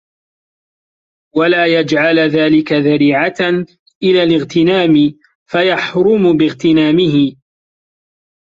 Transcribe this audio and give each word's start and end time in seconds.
وَلَا 1.35 1.79
يَجْعَلَ 1.79 2.19
ذَلِكَ 2.19 2.73
ذَرِيعَةً 2.73 3.65
إلَى 4.03 4.23
الِاغْتِنَامِ 4.23 5.13
فَيَحْرُمُ 5.49 6.37
بِاغْتِنَامِهِ 6.37 7.35